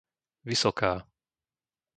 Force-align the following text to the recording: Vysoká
Vysoká 0.45 0.93